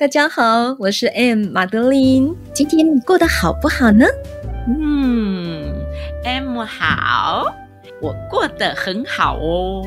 [0.00, 2.32] 大家好，我是 M 马德琳。
[2.54, 4.06] 今天你过得好不好呢？
[4.68, 5.74] 嗯
[6.22, 7.52] ，M 好，
[8.00, 9.82] 我过得很好哦。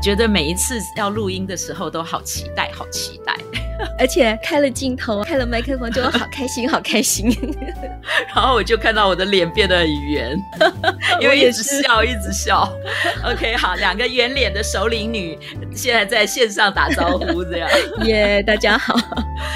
[0.00, 3.34] 觉得每一次要录音的时候都好期待，好期待。
[3.98, 7.36] 而且开了镜头，开了麦克风，就好开心，好开心。
[8.32, 10.38] 然后我就看到我的脸变得很圆，
[11.20, 12.72] 因为一直笑，一直笑。
[13.24, 15.36] OK，好，两个圆脸的首领女
[15.74, 17.68] 现在在线上打招呼，这样。
[18.04, 18.94] 耶，yeah, 大家好。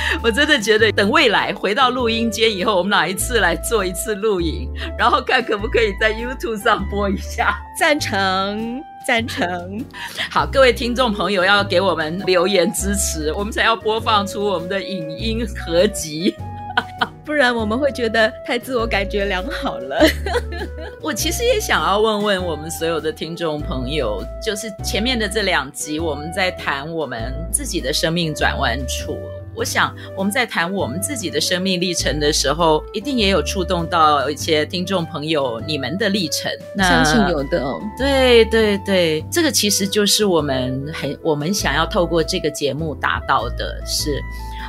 [0.22, 7.56] 我真的觉得，等未来回到录音间以后，我们哪一次来做一次录影，然后看可不可以在 YouTube 上播一下。
[7.78, 8.82] 赞成。
[9.06, 9.84] 赞成，
[10.32, 16.34] 好，各位听众朋友要给我们留言支持，我们才要播放出我们的影音合集，
[17.22, 20.02] 不然我们会觉得太自我感觉良好了。
[21.02, 29.18] 我其实也想要问问我们所有的听众朋友，就是前面的这两集我们在谈我们自己的生命转弯处。
[29.54, 36.50] 我想我们在谈我们自己的生命历程的时候，一定也有触动到一些听众朋友你们的历程。
[36.74, 37.80] 那相信有的哦。
[37.96, 44.20] 对对对，这个其实就是我们很我们想要透过这个节目达到的是，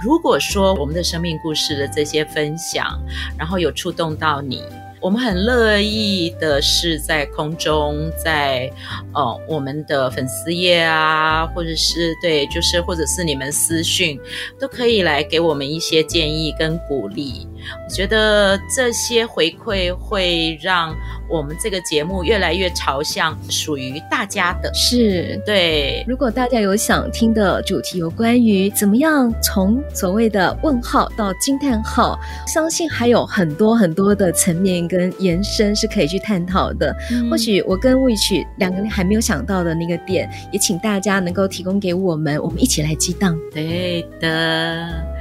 [0.03, 2.99] 如果说我们的生命故事的这些分享，
[3.37, 4.63] 然后有触动到你。
[5.01, 8.71] 我们很乐意的是在空中，在
[9.13, 14.19] 呃我们的粉丝页啊，或者是对，就是或者是你们私讯，
[14.59, 17.47] 都可以来给我们一些建议跟鼓励。
[17.87, 20.95] 我觉得这些回馈会让
[21.29, 24.71] 我们这个节目越来越朝向属于大家的。
[24.73, 26.03] 是，对。
[26.07, 36.95] 如果大家有想听的主题，有关于怎么样从所谓的问号到惊叹号，相信还有很多很多的层面跟延伸是可以去探讨的。
[37.11, 43.37] 嗯、或许我跟 Witch 两个人还没有想到的那个点，也请大家能够提供给我们，我们一起来激荡。
[43.51, 45.14] 对的。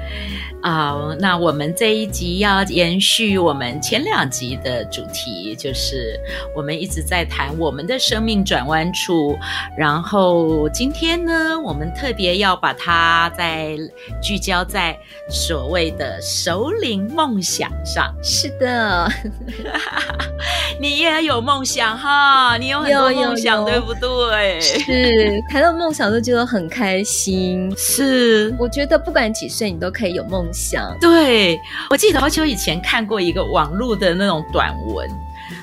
[0.63, 6.19] 啊，uh, 那我们这一集要延续我们前两集的主题，就是
[6.57, 9.37] 我们一直在谈我们的生命转弯处。
[9.77, 13.77] 然后今天呢，我们特别要把它再
[14.23, 14.99] 聚焦在
[15.29, 18.15] 所谓的首领梦想上。
[18.23, 19.07] 是的
[20.81, 24.61] 你也有梦想哈，你有很多梦想，对不对？
[24.61, 27.73] 是，谈到梦想都觉得很开心。
[27.77, 30.65] 是，我觉得不管几岁，你都可以有梦想。
[30.65, 31.61] 想对，
[31.91, 35.07] 我记得好久以前看过一个网络的那种短文，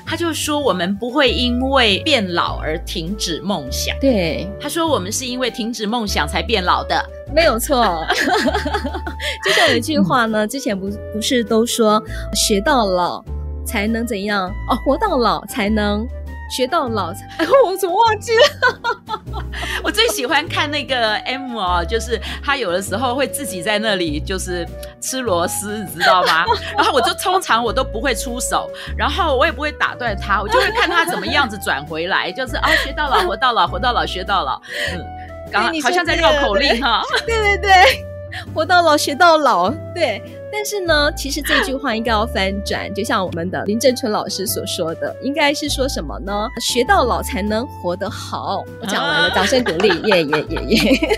[0.06, 3.96] 他就说我们不会因为变老而停止梦想。
[4.00, 7.04] 对，他说我们是因为停止梦想才变老的，
[7.34, 8.06] 没有错。
[9.44, 12.00] 就像有一句话呢，之前不不是都说
[12.32, 13.24] 学到老
[13.66, 16.06] 才能怎样哦，活到老才能。
[16.52, 19.42] 学到老，哎， 我怎么忘记了？
[19.82, 24.66] 我最喜欢看那个 M 哦，就是他有的时候会自己在那里就是
[25.00, 26.44] 吃螺丝，你知道吗？
[26.76, 34.60] 然后我就通常我都不会出手，然后我也不会打断他，我就会看他怎么样子转回来，就是啊，学到老，活到老，活到老，学到老。
[34.92, 35.02] 嗯，
[35.50, 37.02] 刚刚好像在绕口令哈。
[37.26, 37.72] 对对对，
[38.54, 40.22] 活到老，学到老，对。
[40.54, 46.46] 但是呢，其实这句话应该要翻转，就像我们的林正春老师所说的，应该是说什么呢？
[46.60, 48.62] 学到老才能活得好。
[48.80, 51.08] 我讲完了，掌声鼓励，耶耶耶耶！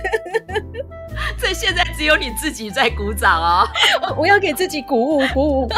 [1.36, 3.66] 这现在只有你自己在鼓掌哦，
[4.02, 5.68] 我 我要给自己鼓舞鼓舞。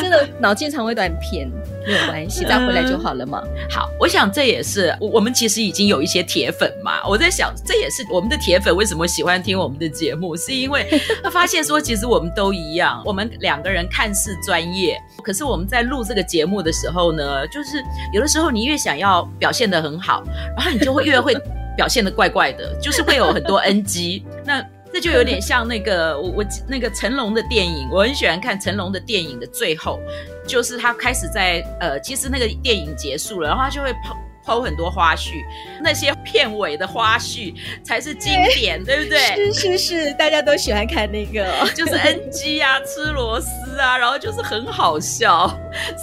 [0.00, 1.50] 真的脑筋常会短片，
[1.86, 3.42] 没有关系，再回来就好了嘛。
[3.70, 7.06] 好，我想这也是我们其实已经有一些铁粉嘛。
[7.06, 13.02] 我在想，这也是我们的铁粉为什么喜欢听我们的节目，是因为他发现说，其实我们都一样。
[13.04, 17.82] 我们两个人看似专业，可是我们在录这个节目的时候呢，就是
[18.12, 20.22] 有的时候你越想要表现的很好，
[20.56, 21.34] 然后你就会越会
[21.76, 24.22] 表现的怪怪的，就是会有很多 NG。
[24.44, 30.00] 那这就有点像那个我我那个成龙的电影，我很喜欢看成龙的电影的最后，
[30.46, 35.42] 就是他开始在呃，其实那个电影结束了，然后他就会跑 po 很多花絮，
[35.82, 39.52] 那些片尾的花絮才是经典，对，对不对？
[39.52, 45.48] 是是是，大家都喜欢看那个，就是 NG 啊，吃螺丝啊，然后就是很好笑，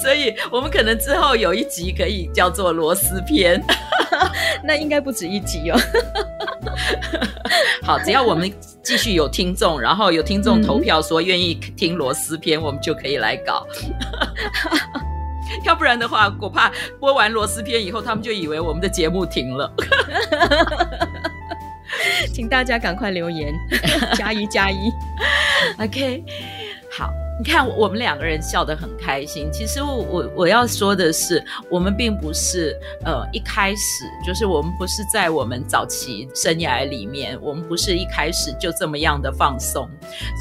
[0.01, 3.61] 所以我们可能之后有一集可以叫做螺丝篇，
[4.63, 5.79] 那应该不止一集哦。
[7.83, 8.51] 好，只要我们。
[8.83, 13.67] 继续有听众，然后有听众投票说愿意听螺丝篇，我们就可以来搞。
[15.63, 19.71] 要不然的话，我怕播完螺丝篇以后，他们就以为我们的节目停了。
[22.33, 23.53] 请大家赶快留言，
[24.15, 24.91] 加一加一。
[25.79, 26.23] OK，
[26.91, 27.11] 好。
[27.39, 29.47] 你看，我们两个人笑得很开心。
[29.51, 31.39] 其实我我我要说的是，
[31.69, 32.75] 我们并不是
[33.05, 39.87] 呃一开始就是我们不是在我们早期生涯里面，我们不是一开始就这么样的放松，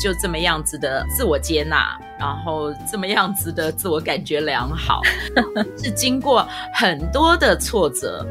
[0.02, 5.02] 就这么样子的自我接纳，然后这么样子的自我感觉良好，
[5.76, 8.26] 是经过很多的挫折，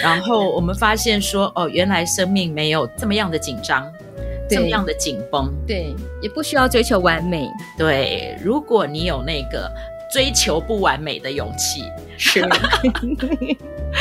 [0.00, 3.92] 然后我们发现说，哦，原来生命没有这么样的紧张。
[4.48, 7.48] 这样的紧绷，对，也不需要追求完美。
[7.78, 9.70] 对，如果你有那个
[10.12, 11.84] 追求不完美的勇气，
[12.16, 12.46] 是，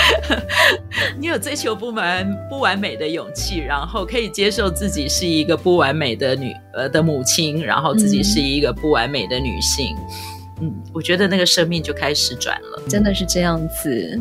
[1.19, 9.95] 你有追求不完不完美的勇气，然后可以接受自己是一个不完美的女呃的母亲，然后自己是一个不完美的女性。
[9.97, 14.17] 嗯嗯，我觉得那个生命就开始转了，真的是这样子。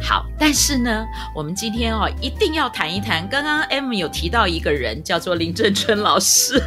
[0.00, 6.62] 好，但是呢，我们今天哦一定要谈一谈，刚刚 M 有提到一个人叫做林正春老师，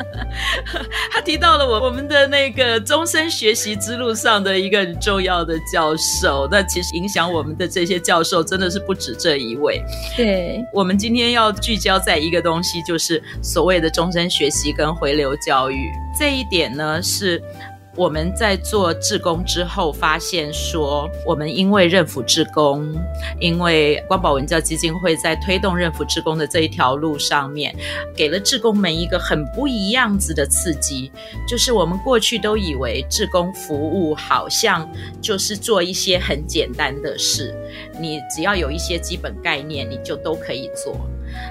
[1.10, 6.46] 他提到了我我们的那个终身学习之路上的一个很重要的教授。
[6.50, 9.82] 那其实影响我们的这些教授真的是不止这一位。
[10.14, 15.90] 对，我们今天要聚焦在一个东西，就是所谓的终身学习跟回流教育。
[16.18, 17.42] 这一点呢是。
[17.96, 22.94] 我们在做志工之后，发现说，我们因为认辅志工，
[23.40, 27.74] 因为光宝文教基金会在推动认辅志工的这一条路上面，
[28.14, 31.10] 给了志工们一个很不一样子的刺激，
[31.48, 34.88] 就是我们过去都以为志工服务好像
[35.20, 37.54] 就是做一些很简单的事，
[38.00, 40.96] 你只要有一些基本概念，你就都可以做。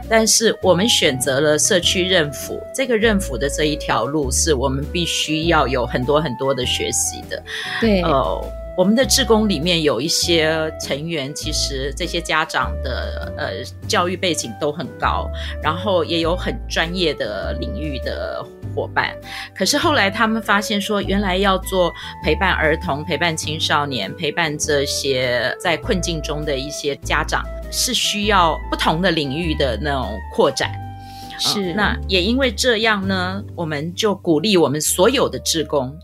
[0.09, 7.41] 但是我们选择了社区认辅，这个认辅的这一条路，是我们必须要有很多很多的学习的。
[7.79, 15.29] 对，呃，我们的志工里面有一些成员，其实这些家长的呃教育背景都很高，
[15.61, 19.15] 然后也有很专业的领域的伙伴。
[19.55, 27.43] 可是后来他们发现说，原来要做陪伴儿童、陪伴青少年、陪伴这些在困境中的一些家长。
[27.71, 30.71] 是需要不同的领域的那种扩展，
[31.39, 35.95] 是、嗯、那也因为这样呢，我们就鼓励我们所有的职工，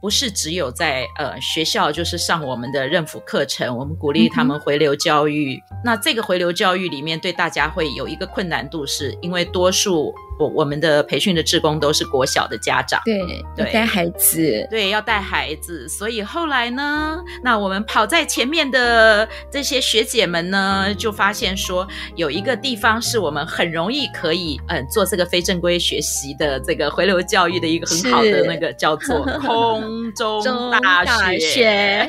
[0.00, 5.62] 不是只有在呃学校就是上我们的任辅课程，我们鼓励他们回流教育。
[5.70, 10.14] 嗯、那这个回流教育里面，对大家会有一个困难度，是因为多数。
[10.38, 13.18] 我我们的培训的志工都是国小的家长，对，
[13.56, 21.86] 对，要带孩子，对，要带孩子，所以后来呢，那我们跑在前面的这些学姐们呢，就发现说，
[22.16, 30.42] 有一个地方是我们很容易可以嗯做这个非正规学习的这个回流教育的一个很好的那个叫做 空中
[30.82, 32.08] 大学，大学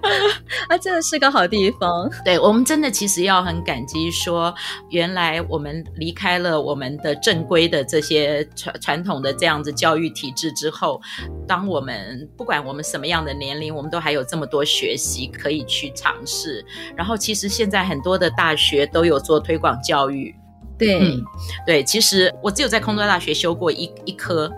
[0.68, 2.10] 啊，真的是个好地方。
[2.24, 4.54] 对，我们真的其实要很感激说，
[4.88, 6.85] 原来我们离开了我们。
[6.98, 11.00] 的正规的这些传传统的这样子教育体制之后，
[11.48, 16.62] 当我们不管我们什么样的年龄，我们都还有这么多学习可以去尝试。
[16.94, 20.34] 然后，其实现在很多的大学都有做推广教育。
[20.78, 21.24] 对、嗯，
[21.66, 24.52] 对，其实我只有在空中大学修过一一科，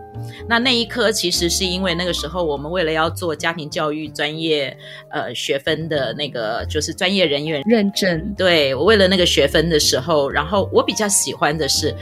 [0.49, 4.76] 那那一科其实是因为那个时候我们为了要做家庭教育专业
[5.12, 8.35] 呃学分的那个就是专业人员认证。
[8.37, 11.94] 对，我为了那个学分的时候，然后我比较喜欢的是。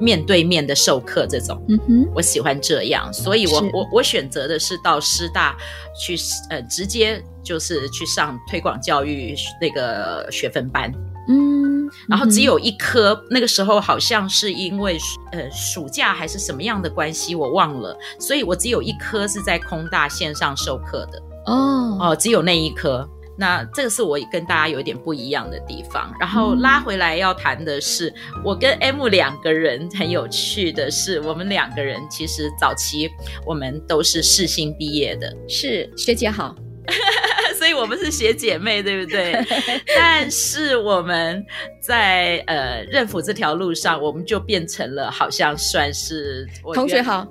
[0.00, 5.56] 面对面的授课这种，嗯哼，我喜欢这样，所以我我我选择的是到师大
[5.98, 6.16] 去，
[6.50, 10.92] 呃，直接就是去上推广教育那个学分班，
[11.28, 14.98] 嗯，然后只有一科，嗯，那个时候好像是因为
[15.32, 21.98] 呃暑假还是什么样的关系，我忘了，所以我只有一科是在空大线上授课的，哦。
[22.00, 23.08] 哦，只有那一科。
[23.36, 33.10] 那这个是我跟大家有点不一样的地方，然后拉回来要谈的是，嗯、我跟 M 两个人很有趣的是，我们两个人其实早期
[33.44, 36.54] 我们都是世新毕业的，是学姐好，
[37.58, 39.34] 所以我们是学姐妹，对不对？
[39.96, 41.44] 但是我们
[41.80, 47.26] 在呃认府这条路上，我们就变成了好像算是同学好，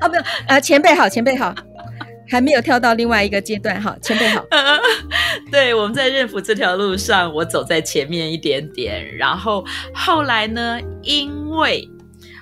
[0.00, 0.16] 啊 不，
[0.48, 1.54] 呃前辈好，前辈好。
[2.32, 4.42] 还没有跳到另外一个阶段哈， 前辈好。
[5.52, 9.14] 对，我们在认辅这条路上，我走在前面一点点。
[9.18, 9.62] 然后
[9.94, 11.86] 后来呢，因为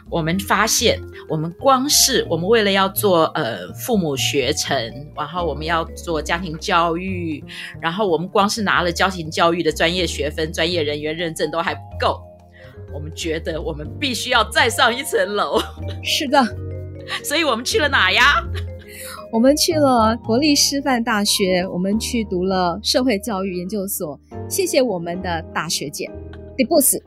[0.09, 4.77] 我们发现，我们光是我们为了要做呃父母学成，
[5.17, 7.45] 然后我们要做家庭教育，
[7.83, 12.23] 然后我们光是拿了家庭教育的专业学分、专业人员认证都还不够。
[12.95, 15.61] 我们觉得我们必须要再上一层楼。
[16.05, 16.41] 是的，
[17.25, 18.41] 所以我们去了哪呀？
[19.33, 24.19] 我们去了国立师范大学，我们去读了社会教育研究所。
[24.49, 26.11] 谢谢我们的大学姐
[26.57, 27.01] ，deboss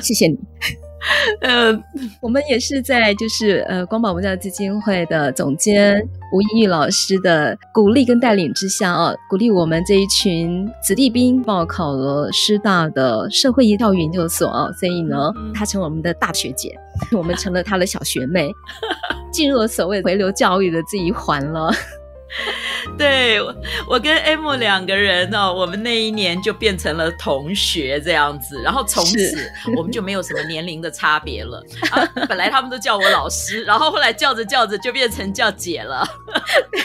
[0.00, 0.38] 谢谢你。
[1.40, 1.72] 呃，
[2.20, 5.96] 我们也是在就是呃光宝文教基金会的总监
[6.32, 16.78] 吴英玉老师的鼓励跟带领之下啊，鼓励我们这一群子弟兵报考了师大的社会教育研究所啊，所以呢，她成为我们的大学姐，
[17.16, 18.50] 我们成了她的小学妹。
[19.34, 21.74] 进入了所谓回流教育的这一环了。
[22.98, 23.40] 对，
[23.88, 31.62] 我跟 M 两个人哦，我们那一年就变成了同学这样子，然后从此我们就没有什么年龄的差别了。
[31.90, 36.06] 啊，本来他们都叫我老师，然后后来叫着叫着就变成叫姐了。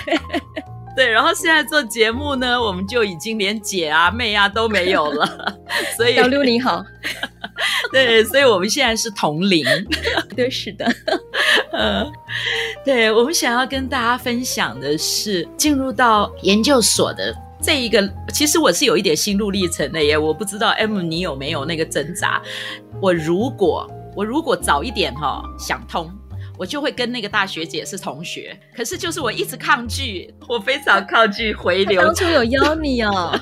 [0.96, 5.58] 对，然后现在做节目呢，我们就已经连姐啊、妹啊都没有了。
[5.96, 6.84] 所以小六你好，
[7.92, 9.66] 对，所以我们现在是同龄。
[10.36, 10.86] 对，是的。
[11.72, 12.06] 呃，
[12.86, 20.18] 对，我们想要跟大家分享的是，进入到研究所的这一个，其实我是有一点心路历程的耶。
[20.18, 22.42] 我不知道 M 你有没有那个挣扎？
[23.02, 26.10] 我如果我如果早一点哈、哦、想通。
[26.58, 32.02] 我就会跟那个大学姐是同学，可是就是我一直抗拒，我非常抗拒回流。
[32.02, 33.34] 当初有邀你哦，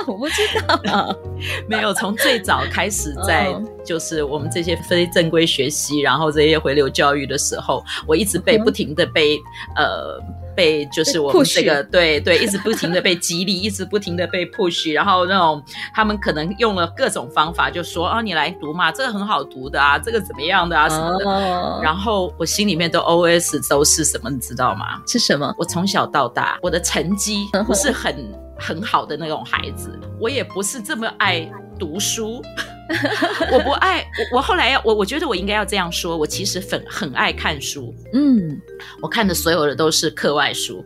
[0.06, 0.42] 我不知
[0.86, 1.16] 道，
[1.68, 3.54] 没有从最早开始在
[3.84, 9.36] 就是我们这些非正规学习，然后这些回流教育的时候，我一直被不停的被、
[9.76, 10.20] 嗯、呃。
[10.52, 15.62] 被就是我们这个对对，一直不停的被激励，一直不停的被 push，然后那种
[15.94, 21.24] 他们可能用了各种方法，就说啊，你来读嘛，这个很好读的啊，这个怎么样的啊什么的。
[21.24, 21.84] Oh.
[21.84, 25.00] 然后我心里面都 OS 都是什么，你知道吗？
[25.06, 25.54] 是什么？
[25.56, 28.12] 我从小到大，我的成绩不是很
[28.60, 32.42] 很好的那种孩子，我也不是这么爱读书。
[33.52, 34.00] 我不爱
[34.32, 38.60] 我，我后来要我，我觉得我应该要这样说，我其实很很爱看书，嗯，
[39.00, 40.84] 我看的所有的都是课外书，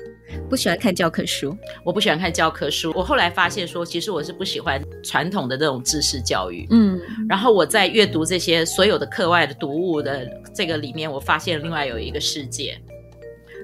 [0.51, 2.93] 不喜欢看教科书，我不喜欢看教科书。
[2.95, 12.79] 我后来发现说，其实我是不喜欢传统的这种知识教育，嗯，然后我在阅读这些所有的课外的读物的这个里面，我发现另外有一个世界。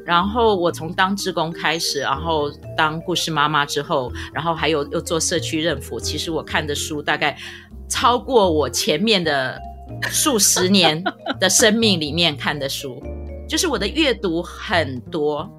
[0.05, 7.37] 然后我从当志工开始，然后当故事妈妈之后，然后还有又做社区认辅，其实我看的书大概。
[7.93, 9.61] 超过我前面的
[10.09, 11.03] 数十年
[11.41, 13.03] 的生命里面看的书，
[13.49, 15.51] 就是我的阅读很多，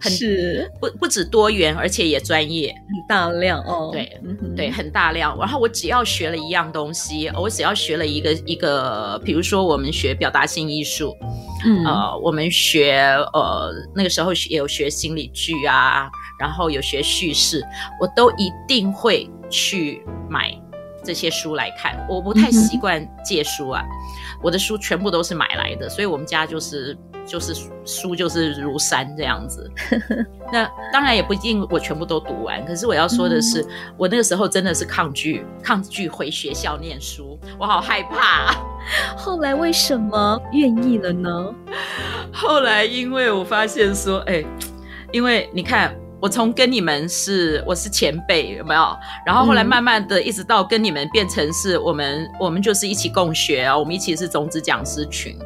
[0.00, 3.90] 很是不不止多元，而且也专业，很大量哦。
[3.92, 4.20] 对
[4.56, 5.36] 对，很大量。
[5.38, 11.16] 然后我只要学了一样东西，我只要学了一个一个，比如说我们学表达性艺术，
[11.64, 12.98] 嗯呃，我们学
[13.32, 17.62] 呃那个时候也有学心理剧啊，然后有学叙事，
[18.00, 20.52] 我都一定会去买。
[21.04, 27.54] 这些书来看，我不太习惯借书啊，嗯、我的书全部都是买来的，所以我们家就是就是
[27.84, 29.70] 书就是如山这样子。
[30.52, 38.54] 那当然也不一定我全部都读完，可是我要说的是，嗯、我那个时候真的是抗拒抗拒回学校念书，我好害怕。
[39.16, 41.54] 后来为什么愿意了呢？
[42.32, 44.44] 后来因为我发现说，哎，
[45.12, 45.94] 因为你看。
[46.18, 48.96] 我从跟你们是我是前辈有没有？
[49.24, 55.38] 然后后来慢慢的一直到跟你们变成是我们、嗯、我们就是一起共学啊，我们一起是种子讲师群。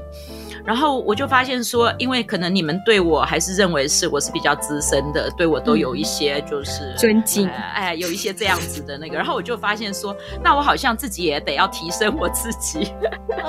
[0.70, 9.16] 然后我就发现说，因为可能你们对我还是认为是我是比较资深的，对我都有一些就是尊敬，哎，有一些这样子的那个。
[9.16, 12.92] 然后我就发现说，那我好像自己也得要提升我自己。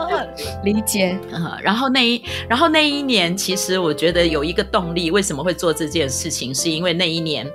[0.65, 1.15] 理解。
[1.31, 7.45] 嗯，然后那一然后那一年，其实我觉得有一个动力，为什么会做这件事情，是因为那一年，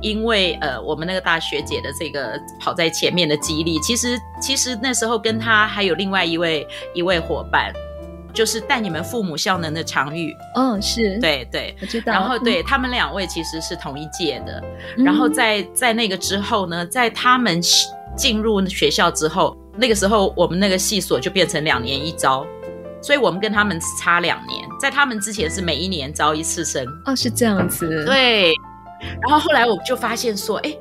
[0.00, 6.64] 因为呃，我们那个大学姐的这个跑在前面的激励，其实其实那时候跟她还有另外一位
[6.94, 7.72] 一位伙伴。
[8.36, 11.18] 就是带你们父母效能的常玉，嗯，是。
[11.20, 12.12] 对对，我知道。
[12.12, 14.62] 然后对、嗯、他们两位其实是同一届的，
[14.98, 17.58] 嗯、然后在在那个之后呢，在他们
[18.14, 22.46] 进入学校之后，那个时候我们那个系所就变成两年一招，
[23.00, 28.52] 所以我们跟他们差两年，在他们之前是每一年招一次生，哦，是这样子，对。
[29.22, 30.76] 然后后来我就发现说，哎。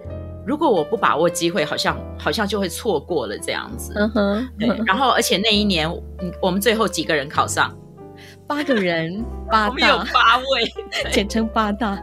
[0.46, 3.94] 如果我不把握机会，好像好像就会错过了这样子。
[3.96, 4.68] 嗯哼，对。
[4.86, 5.90] 然后，而且那一年，
[6.42, 7.76] 我们最后几个人考上，
[8.48, 10.44] 八个人， 八大，我们有八位，
[11.12, 11.98] 简称八大。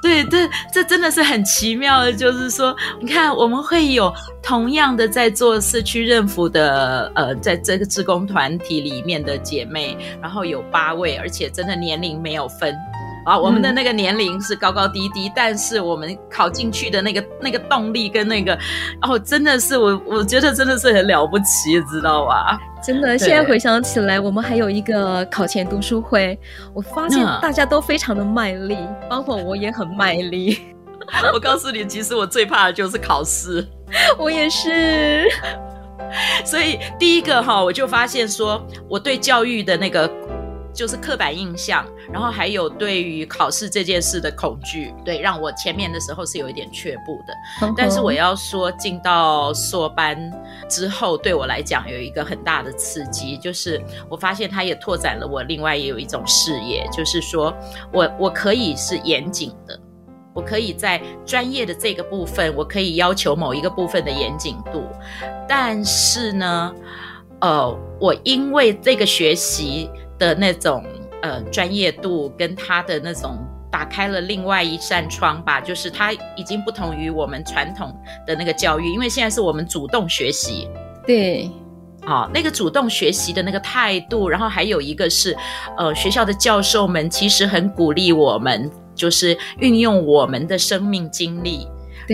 [0.00, 12.74] 对，这这真的是很奇妙的，就是说，你看，我们会有同样的在做社区认辅的，呃，在这个志工团体里面的姐妹，然后有八位，而且真的年龄没有分。
[13.28, 18.58] 啊，我们的那个年龄是高高低低，嗯、但是我们考进去的那个那个动力跟那个，
[19.02, 22.58] 哦，真的是我我觉得真的是很了不起，知道吧？
[22.82, 26.38] 真的，现在回想起来，我们还有一个考前读书会，
[26.72, 30.58] 我发现大家都非常的卖力，嗯、包括我也很卖力。
[31.34, 33.66] 我告诉你，其实我最怕的就是考试，
[34.18, 35.28] 我也是。
[36.46, 40.10] 所以第一个哈，我就发现说，我对教育的那个。
[40.72, 47.66] 就是刻板印象，然后还有对于考试这件事的恐惧，对，让我前面的时候是有一点却步的。
[47.66, 50.16] 嗯、但是我要说，进到硕班
[50.68, 57.52] 之后，对我来讲有一个很大的刺激，就是我发现它也拓展了我另外也有一种视野，就是说
[57.92, 59.78] 我我可以是严谨的，
[60.32, 64.84] 我可以在专业的这个部分，我可以要求某一个部分的严谨度，
[65.48, 66.74] 但是呢，
[67.40, 69.90] 呃，我因为这个学习。
[70.18, 70.84] 的那种
[71.22, 73.38] 呃专业度跟他的那种
[73.70, 77.94] 打开了另外一扇窗吧，就是他已经不同于我们传统
[78.26, 80.68] 的那个教育，因为现在是我们主动学习，
[81.06, 81.50] 对，
[82.04, 85.36] 好、哦，那个主动学习的那个态度，然后还有一个是
[85.76, 91.66] 呃学校的教授们其实很鼓励我们，就是运用我们的生命经历。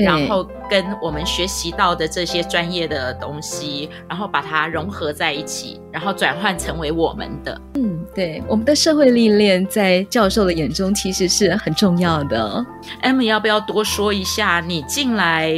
[0.03, 7.61] 然后跟我们学习到的这些专业的东西，然后把它融合在一起，然后转换成为我们的。
[7.75, 12.65] 嗯，对，我们的社会历练在教授的眼中其实是很重要的。
[13.03, 15.53] Amy，要不要多说一下你进来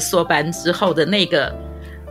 [0.00, 1.65] 硕班之后的那个？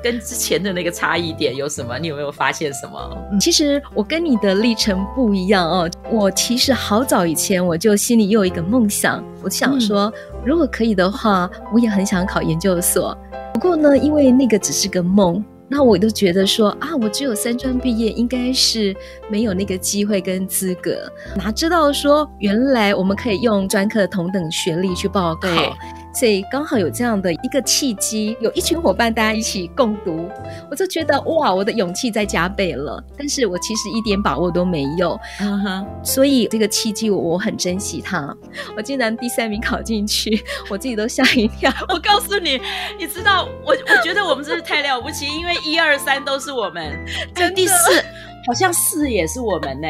[0.05, 1.97] 跟之前的那个差异点有什么？
[1.97, 3.17] 你有没有发现什么？
[3.41, 5.89] 其实我跟你的历程不一样哦。
[6.11, 10.13] 我其实好早以前我就心里有一个梦想，我想说，
[10.45, 13.17] 如果可以的话，我也很想考研究所。
[13.51, 18.95] 不过呢，因为那个只是个梦，那我都觉得说啊，我只有三专毕业，应该是
[19.27, 21.11] 没有那个机会跟资格。
[21.35, 25.49] 哪知道说，原来我们可以用专科同等学历去报考。
[26.15, 30.29] 所以刚好有这样的一个契机，有一群伙伴大家一起共读，
[30.71, 33.03] 我就觉得哇，我的勇气在加倍了。
[33.17, 35.19] 但是我其实一点把握都没有。
[36.01, 38.33] 所以这个契机我我很珍惜它。
[38.77, 41.69] 我竟然第三名考进去，我自己都吓一跳。
[41.89, 42.61] 我告诉你，
[42.97, 46.97] 你知道我我觉得我们真是太了不起，因为一二三都是我们，
[47.35, 47.55] 真的。
[47.55, 47.75] 第四。
[48.45, 49.87] 好像四也是我们呢，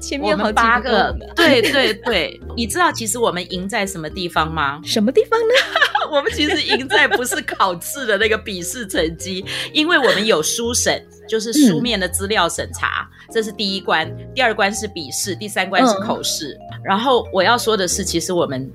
[0.00, 2.40] 前面好八个，对对对。
[2.56, 4.80] 你知道其实我们赢在什么地方吗？
[4.84, 5.54] 什么地方呢？
[6.10, 14.10] 我们其实赢在不是考试的那个笔试成绩，因为我们有书审，就是书面的资料审查，嗯、这是第一关。
[14.34, 16.56] 第二关是笔试，第三关是口试。
[16.72, 18.72] 嗯、然后我要说的是，其实我们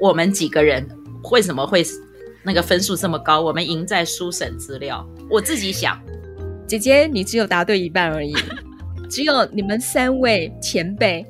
[0.00, 0.84] 我们几个人
[1.30, 1.84] 为什么会
[2.42, 3.40] 那个分数这么高？
[3.40, 5.06] 我们赢在书审资料。
[5.30, 6.00] 我自己想。
[6.72, 8.34] 姐姐，你只有答对一半而已，
[9.10, 11.26] 只有你们三位前辈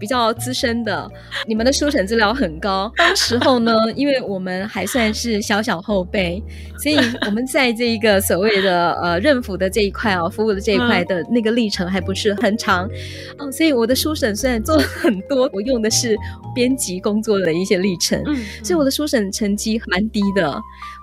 [0.00, 1.08] 比较资深的，
[1.46, 2.90] 你们的书审资料很高。
[2.96, 6.42] 当时候呢，因为我们还算是小小后辈，
[6.82, 12.84] 所以我们在这一个所谓的呃认辅的这一块哦，服务的这一块的那个历程还不是很长，
[13.38, 16.16] 哦、呃，所以我的书审虽然做了很多，我用的是
[16.52, 20.60] 编辑工作的一些历程，嗯，所以我的书审成绩蛮低的。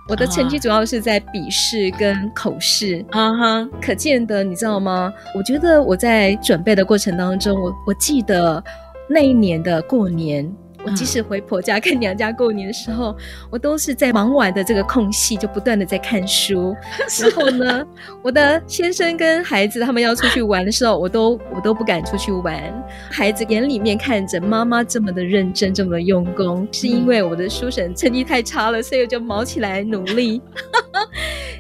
[0.08, 5.14] 我的成绩主要是在笔试跟口试，啊哈，可见的，你知道吗？
[5.36, 8.64] 我觉得我在准备的过程当中，我我记得
[9.10, 10.50] 那一年的过年。
[10.88, 13.14] 我即使回婆家跟娘家过年的时候，
[13.50, 16.74] 我都是在忙完的这个空隙就不断的在看书。
[17.22, 17.86] 然后呢，
[18.24, 22.58] 我的先生跟孩子他们要出去玩的时候，我都我都不敢出去玩。
[23.12, 30.42] 孩子眼里面看着妈妈这么的认真，这么的用功，是因为我的书审成绩太差了，所以我就卯起来努力。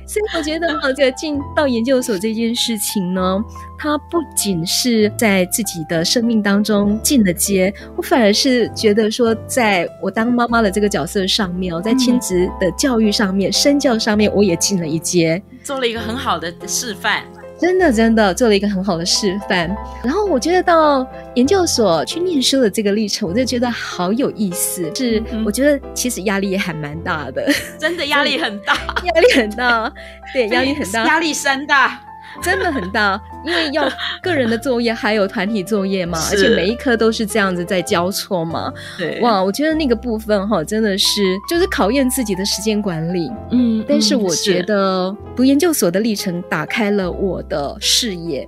[0.07, 3.43] 所以我觉得这个进到研究所这件事情呢，
[3.77, 17.23] 它不仅是在自己的生命当中进了阶，我反而是觉得说，在我当妈妈的这个角色上面我，在亲子的教育上面、身教上面，我也进了一阶，做了一个很好的示范。
[17.59, 19.67] 真的，真的做了一个很好的示范。
[20.03, 24.89] 然后我觉得到研究所去念书的这个历程，我就觉得好有意思。
[24.95, 28.73] 是，我觉得其实压力也还蛮大的，真的压力很大，
[29.13, 29.91] 压力很大，
[30.33, 32.06] 对，压力很大，压力山大。
[32.41, 33.89] 真的很大，因为要
[34.21, 38.71] 个人的作业还有团体作业嘛，而且每一科都是这样子在交错嘛。
[38.97, 43.31] 对，哇，我觉得那个部分哈，真的是就是考验自己的时间管理。
[43.51, 48.47] 嗯，但是我觉得读研究所的历程打开了我的视野，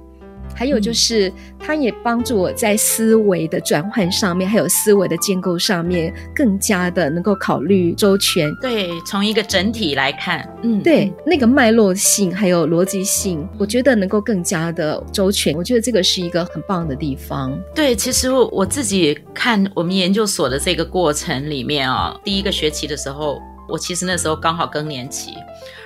[0.55, 8.53] 还有就是，它也帮助我在思维的转换上面，还有思维的建构上面，更加的能够考虑周全。
[8.55, 15.55] 对，从一个整体来看，嗯，对，那个脉络性还有逻辑性，我觉得能够更加的周全。
[15.55, 17.57] 我觉得这个是一个很棒的地方。
[17.73, 25.35] 对，其实我我自己看我们研究所的这个过程里面啊、哦，第一个学期的时候，我其实那时候刚好更年期，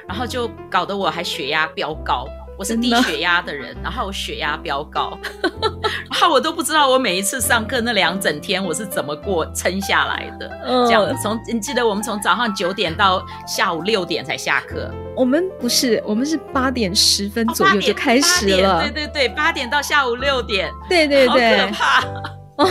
[0.08, 2.28] 然后就搞得我还血压飙高。
[2.58, 5.18] 我是低血压的人，然后我血压飙高，
[6.12, 10.50] 然后我都不知道我每一次上课那两整天我是怎么过撑下来的。
[10.88, 18.82] 这样从你记得我们从早上九点到下午六点才下课，我们不是，我们是八点十分左右就开始了。
[18.82, 22.04] 对对对，八点到下午六点，对对对，好可怕。
[22.58, 22.70] 哦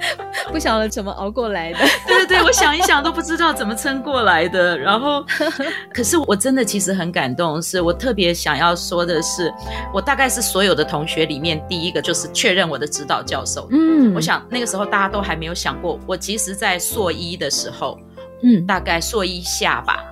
[0.52, 4.78] 不晓得怎么熬过来的， 对对对，我想一想都不知道怎么撑过来的。
[4.78, 5.24] 然后，
[5.92, 9.52] 可是我真的其实很感动，是我特别想要说的是，
[9.92, 13.66] 我大概是所有的同学里面第一个就是确认我的指导教授。
[13.70, 17.98] 嗯，我想那个时候大家都还没有想过，我其实，在硕一的时候，
[18.42, 20.04] 嗯，大概硕一下吧，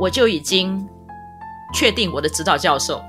[0.00, 0.88] 我就已经
[1.74, 3.02] 确定我的指导教授。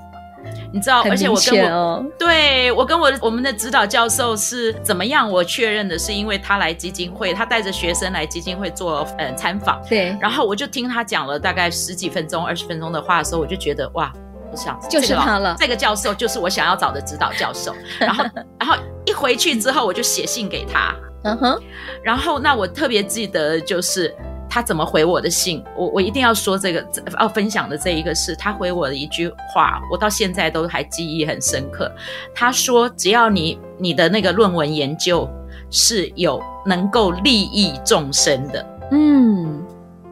[0.71, 5.29] 你知道，而且我跟我，哦、对，我跟我我们的指导教授是怎么样？
[5.29, 10.15] 我确认的是，因为他来基金会，他带着学生来基金会做呃参访，对。
[10.19, 14.11] 然后我就听他讲了大概十几分钟、二十分钟的话的时候，我就觉得哇，
[14.51, 17.73] 我想就是他了，这个教授就是我想要找的指导教授。
[17.99, 18.23] 然后，
[18.59, 18.75] 然后
[19.05, 21.61] 一回去之后，我就写信给他，嗯哼。
[22.03, 24.13] 然后，那我特别记得就是。
[24.49, 25.63] 他怎么回我的信？
[25.75, 26.85] 我我一定要说这个
[27.19, 31.91] 要分享的这一个是他回我的一句话，我到现在都还记忆很深刻。
[32.33, 35.29] 他说：“只要你你的那个论文研究
[35.69, 39.63] 是有能够利益众生的，嗯，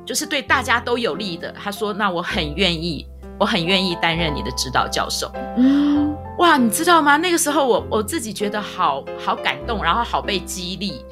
[0.06, 5.30] 就是对大家都有利的。”他说：“那我很愿意。”我很愿意担任你的指导教授。
[5.58, 6.05] 嗯，
[6.38, 7.16] 哇，你知道吗？
[7.16, 11.06] 那个时候我我自己觉得好好感动，然后好被激励。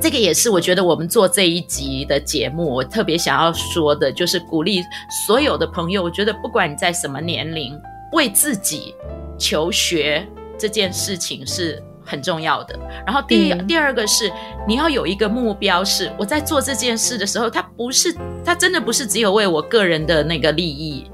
[0.00, 4.82] 这个也是我觉得我们做这一集的节目，我特别想要说的，就是鼓励
[5.26, 6.02] 所有的朋友。
[6.02, 7.78] 我觉得不管你在什么年龄，
[8.12, 8.94] 为自己
[9.36, 10.26] 求学
[10.58, 12.74] 这件事情是很重要的。
[13.04, 14.32] 然后第、嗯、第二个是
[14.66, 21.10] 你要有一个目标，是我在做这件事的时候，它不是，它真的不是只有为我个人的那个利益。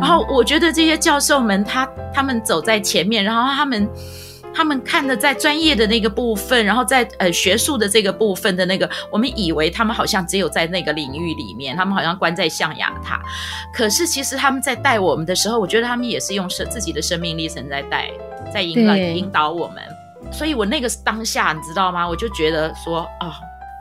[0.00, 3.88] 然后我觉得这些教授们他，他他们走在前面，然后他们
[4.54, 13.20] 他们看的在专业的那个部分，然后在呃学术的这个部分的那个，我们以为他们好像只有在那个领域里面，他们好像关在象牙塔。
[13.74, 18.10] 可是其实他们在带我们的时候，我觉得他们也是用生自己的生命历程在带，
[18.52, 19.82] 在引导引导我们。
[20.30, 22.08] 所以我那个当下，你知道吗？
[22.08, 23.32] 我就觉得说，哦。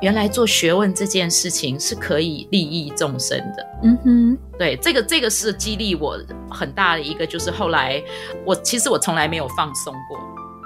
[0.02, 3.68] 原来做学问这件事情是可以利益众生的。
[3.84, 8.02] 嗯哼，对，这个这个是激励我很大的一个，就是后来
[8.46, 10.20] 我其实我从来没有放松过，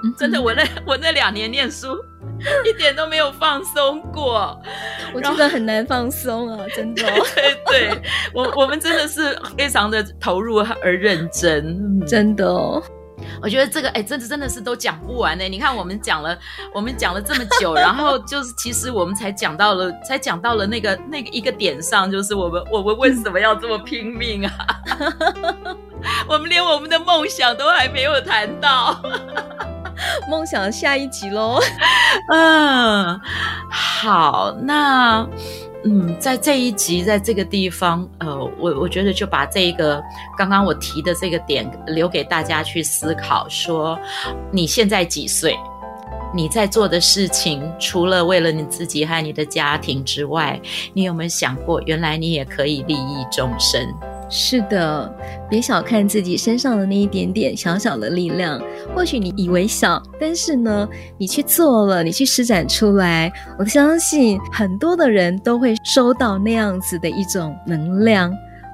[0.04, 1.88] 嗯、真的，我那 我那两年念书
[2.66, 4.58] 一点都没有放松过，
[5.14, 7.02] 我真的很难放松啊， 真的。
[7.34, 8.02] 对对，
[8.34, 12.82] 我我们真的是非常的投入而认真，真的哦。
[13.42, 15.44] 我觉得这个哎，真的真的是都讲不完呢。
[15.48, 16.36] 你看，我们讲了，
[16.72, 24.52] 我们讲了这么久，然后就是其实我们才讲到了，才讲到了那个那个一个点上，就是我们我们为什么要这么拼命啊？
[26.28, 29.00] 我们连我们的梦想都还没有谈到，
[30.30, 31.60] 梦想下一集喽。
[32.32, 33.20] 嗯，
[33.70, 35.26] 好，那。
[35.88, 40.02] 嗯，在这一集，在这个地方，呃，我我觉得就把这个
[40.36, 43.96] 刚刚我提的这个点留给大家去思考说，
[44.50, 45.56] 你现在几岁？
[46.34, 50.60] 你在做的事情，除了为了你自己和你的家庭之外，
[50.92, 53.88] 你有没有想过，原来你也可以利益众生？
[54.28, 55.14] 是的，
[55.48, 58.60] 别小看自己身上的那一点点小小的力量。
[58.94, 68.32] 或许你以为小，但是呢，你去做了，你去施展出来，我相信很多的人都会收到那样子的一种能量，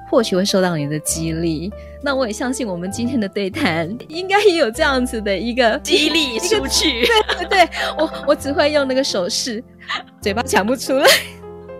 [0.09, 1.71] 或许会受到你的激励。
[2.01, 7.05] 那我也相信我们今天的对谈应该也有这样子的一个激励出去。
[7.05, 9.63] 对对对，我我只会用那个手势，
[10.19, 11.07] 嘴巴讲不出来。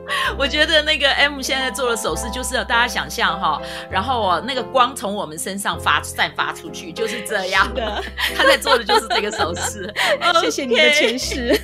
[0.37, 8.01] 我觉得那个 M 现在做的手势就是大家想象哈，然后哦那个光从我们身上发散发出去，就是这样的。
[8.35, 9.93] 他在做的就是这个手势。
[10.41, 11.59] 谢谢你的诠释。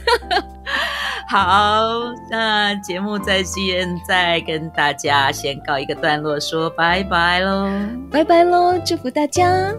[1.29, 1.83] 好，
[2.31, 7.69] 那节目在现在跟大家先告一个段落，说拜拜喽，
[8.11, 9.73] 拜拜喽，祝福大家。